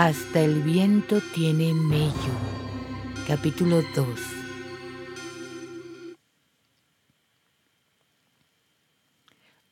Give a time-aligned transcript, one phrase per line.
[0.00, 2.12] Hasta el viento tiene mello.
[3.26, 4.06] Capítulo 2.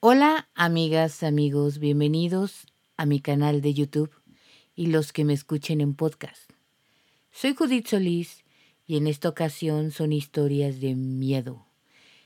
[0.00, 2.66] Hola amigas, amigos, bienvenidos
[2.96, 4.10] a mi canal de YouTube
[4.74, 6.50] y los que me escuchen en podcast.
[7.30, 8.42] Soy Judith Solís
[8.84, 11.68] y en esta ocasión son historias de miedo.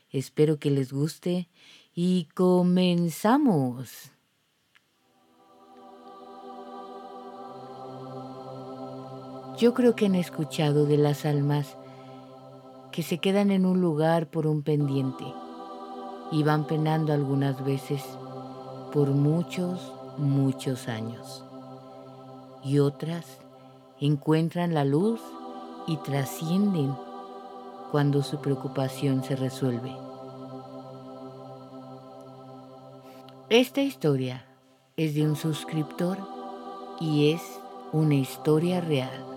[0.09, 1.51] Espero que les guste
[1.95, 4.11] y comenzamos.
[9.61, 11.77] Yo creo que han escuchado de las almas
[12.93, 15.27] que se quedan en un lugar por un pendiente
[16.33, 18.03] y van penando algunas veces
[18.91, 21.45] por muchos, muchos años.
[22.65, 23.27] Y otras
[24.01, 25.21] encuentran la luz
[25.87, 26.97] y trascienden
[27.91, 29.95] cuando su preocupación se resuelve.
[33.51, 34.47] Esta historia
[34.97, 36.17] es de un suscriptor
[36.99, 37.43] y es
[37.93, 39.31] una historia real.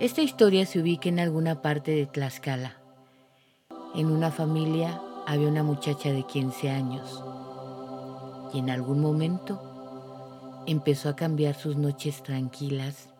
[0.00, 2.80] Esta historia se ubica en alguna parte de Tlaxcala.
[3.94, 7.22] En una familia había una muchacha de 15 años
[8.54, 13.10] y en algún momento empezó a cambiar sus noches tranquilas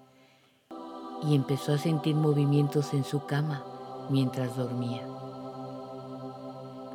[1.23, 3.63] y empezó a sentir movimientos en su cama
[4.09, 5.07] mientras dormía.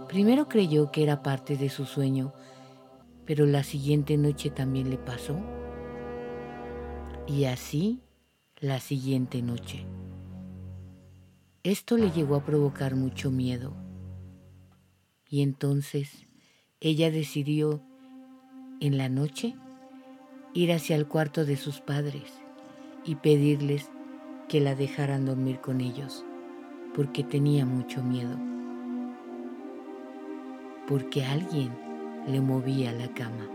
[0.07, 2.33] Primero creyó que era parte de su sueño,
[3.23, 5.35] pero la siguiente noche también le pasó.
[7.27, 8.01] Y así
[8.61, 9.85] la siguiente noche.
[11.63, 13.73] Esto le llegó a provocar mucho miedo
[15.27, 16.25] y entonces
[16.79, 17.81] ella decidió
[18.79, 19.55] en la noche
[20.53, 22.31] ir hacia el cuarto de sus padres
[23.03, 23.89] y pedirles
[24.47, 26.23] que la dejaran dormir con ellos
[26.95, 28.37] porque tenía mucho miedo,
[30.87, 31.77] porque alguien
[32.25, 33.49] le movía la cama.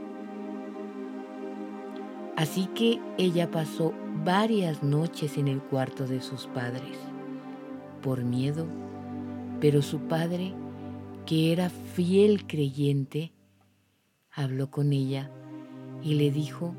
[2.36, 6.98] Así que ella pasó varias noches en el cuarto de sus padres,
[8.02, 8.66] por miedo,
[9.60, 10.52] pero su padre,
[11.24, 13.32] que era fiel creyente,
[14.32, 15.30] habló con ella
[16.02, 16.74] y le dijo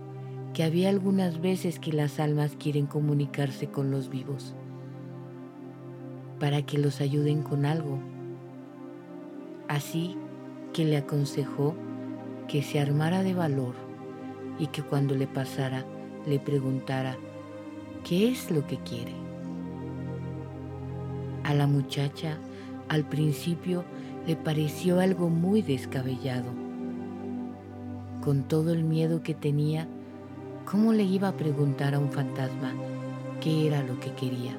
[0.54, 4.54] que había algunas veces que las almas quieren comunicarse con los vivos
[6.40, 8.00] para que los ayuden con algo.
[9.68, 10.18] Así
[10.74, 11.76] que le aconsejó
[12.48, 13.76] que se armara de valor
[14.60, 15.86] y que cuando le pasara
[16.26, 17.18] le preguntara,
[18.04, 19.14] ¿qué es lo que quiere?
[21.44, 22.38] A la muchacha
[22.90, 23.86] al principio
[24.28, 26.52] le pareció algo muy descabellado.
[28.22, 29.88] Con todo el miedo que tenía,
[30.70, 32.74] ¿cómo le iba a preguntar a un fantasma
[33.40, 34.56] qué era lo que quería?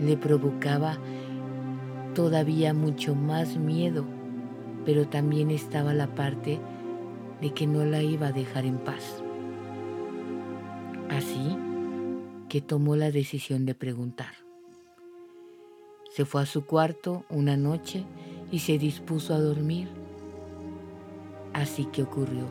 [0.00, 0.98] Le provocaba
[2.14, 4.04] todavía mucho más miedo,
[4.84, 6.60] pero también estaba la parte
[7.40, 9.23] de que no la iba a dejar en paz.
[11.10, 11.56] Así
[12.48, 14.34] que tomó la decisión de preguntar.
[16.14, 18.04] Se fue a su cuarto una noche
[18.52, 19.88] y se dispuso a dormir.
[21.52, 22.46] Así que ocurrió.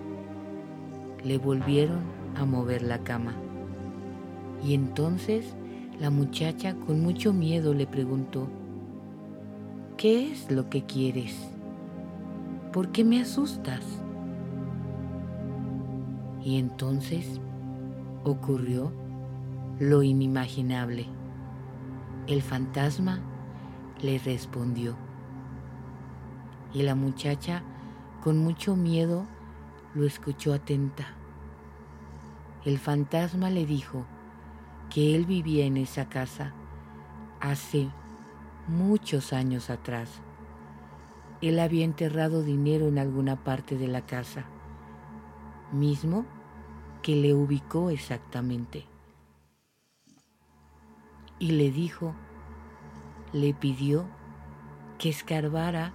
[1.24, 2.02] Le volvieron
[2.36, 3.36] a mover la cama.
[4.64, 5.56] Y entonces
[6.00, 8.50] la muchacha con mucho miedo le preguntó,
[9.98, 11.36] ¿qué es lo que quieres?
[12.74, 13.84] ¿Por qué me asustas?
[16.44, 17.40] Y entonces
[18.24, 18.92] ocurrió
[19.80, 21.08] lo inimaginable.
[22.28, 23.20] El fantasma
[24.02, 24.96] le respondió.
[26.74, 27.64] Y la muchacha,
[28.24, 29.26] con mucho miedo,
[29.94, 31.08] lo escuchó atenta.
[32.66, 34.06] El fantasma le dijo
[34.90, 36.54] que él vivía en esa casa
[37.42, 37.90] hace
[38.68, 40.10] muchos años atrás.
[41.42, 44.46] Él había enterrado dinero en alguna parte de la casa
[45.74, 46.26] mismo
[47.04, 48.86] que le ubicó exactamente.
[51.38, 52.16] Y le dijo,
[53.34, 54.06] le pidió
[54.98, 55.92] que escarbara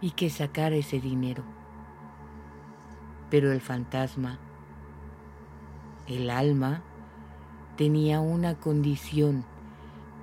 [0.00, 1.44] y que sacara ese dinero.
[3.30, 4.40] Pero el fantasma,
[6.08, 6.82] el alma,
[7.76, 9.44] tenía una condición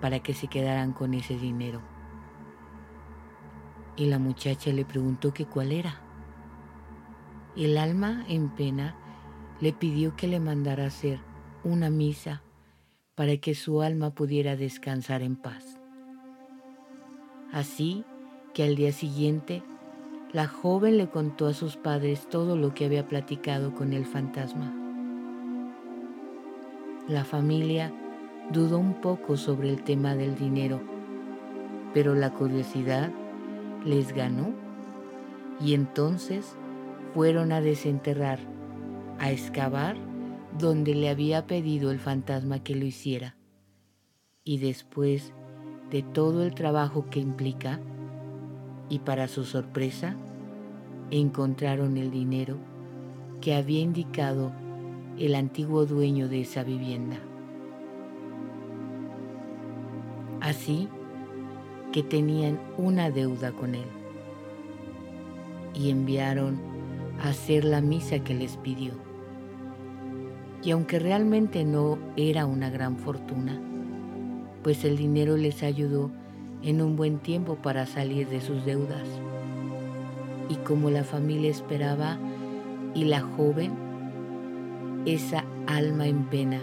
[0.02, 1.80] para que se quedaran con ese dinero.
[3.96, 6.02] Y la muchacha le preguntó que cuál era.
[7.56, 8.96] El alma en pena
[9.62, 11.20] le pidió que le mandara hacer
[11.64, 12.42] una misa
[13.16, 15.80] para que su alma pudiera descansar en paz.
[17.52, 18.04] Así
[18.54, 19.64] que al día siguiente,
[20.34, 24.74] la joven le contó a sus padres todo lo que había platicado con el fantasma.
[27.08, 27.94] La familia
[28.52, 30.82] dudó un poco sobre el tema del dinero,
[31.94, 33.12] pero la curiosidad
[33.86, 34.54] les ganó
[35.62, 36.58] y entonces
[37.14, 38.40] fueron a desenterrar
[39.20, 39.98] a excavar
[40.58, 43.36] donde le había pedido el fantasma que lo hiciera.
[44.44, 45.34] Y después
[45.90, 47.80] de todo el trabajo que implica,
[48.90, 50.16] y para su sorpresa,
[51.12, 52.58] encontraron el dinero
[53.42, 54.52] que había indicado
[55.18, 57.18] el antiguo dueño de esa vivienda.
[60.42, 60.88] Así
[61.92, 63.88] que tenían una deuda con él
[65.74, 66.75] y enviaron
[67.22, 68.94] hacer la misa que les pidió.
[70.64, 73.60] Y aunque realmente no era una gran fortuna,
[74.64, 76.12] pues el dinero les ayudó
[76.64, 79.08] en un buen tiempo para salir de sus deudas.
[80.50, 82.18] Y como la familia esperaba
[82.96, 83.74] y la joven,
[85.06, 86.60] esa alma en pena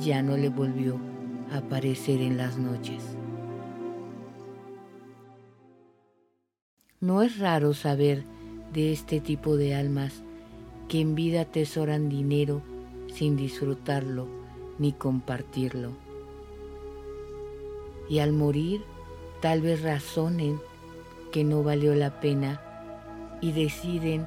[0.00, 0.98] ya no le volvió
[1.52, 3.16] a aparecer en las noches.
[7.00, 8.24] No es raro saber
[8.72, 10.22] de este tipo de almas
[10.88, 12.62] que en vida atesoran dinero
[13.12, 14.26] sin disfrutarlo
[14.78, 15.92] ni compartirlo.
[18.08, 18.82] Y al morir
[19.40, 20.60] tal vez razonen
[21.30, 22.60] que no valió la pena
[23.40, 24.26] y deciden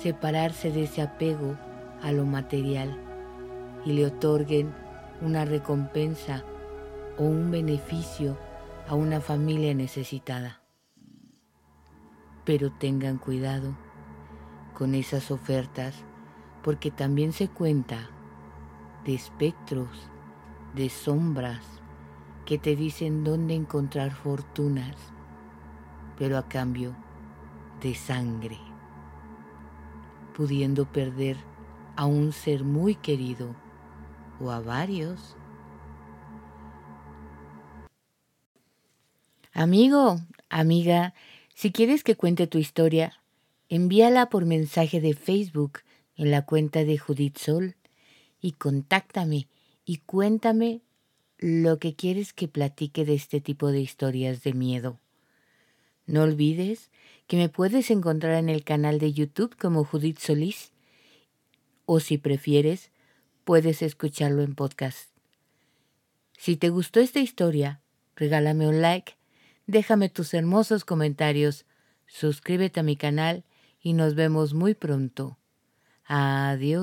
[0.00, 1.56] separarse de ese apego
[2.02, 2.98] a lo material
[3.84, 4.72] y le otorguen
[5.20, 6.44] una recompensa
[7.18, 8.36] o un beneficio
[8.88, 10.64] a una familia necesitada
[12.44, 13.76] pero tengan cuidado
[14.74, 16.04] con esas ofertas
[16.62, 18.10] porque también se cuenta
[19.04, 19.88] de espectros,
[20.74, 21.62] de sombras
[22.46, 24.96] que te dicen dónde encontrar fortunas,
[26.18, 26.94] pero a cambio
[27.80, 28.58] de sangre,
[30.34, 31.36] pudiendo perder
[31.96, 33.54] a un ser muy querido
[34.40, 35.36] o a varios.
[39.52, 41.14] Amigo, amiga,
[41.54, 43.12] si quieres que cuente tu historia,
[43.68, 45.80] envíala por mensaje de Facebook
[46.16, 47.76] en la cuenta de Judith Sol
[48.40, 49.48] y contáctame
[49.84, 50.82] y cuéntame
[51.38, 55.00] lo que quieres que platique de este tipo de historias de miedo.
[56.06, 56.90] No olvides
[57.26, 60.72] que me puedes encontrar en el canal de YouTube como Judith Solís
[61.86, 62.90] o si prefieres,
[63.44, 65.10] puedes escucharlo en podcast.
[66.38, 67.80] Si te gustó esta historia,
[68.16, 69.16] regálame un like
[69.66, 71.64] déjame tus hermosos comentarios,
[72.06, 73.44] suscríbete a mi canal
[73.84, 75.38] y nos vemos muy pronto.
[76.06, 76.80] Adiós.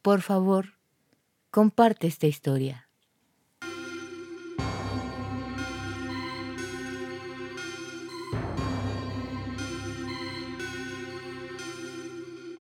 [0.00, 0.78] Por favor,
[1.50, 2.88] comparte esta historia.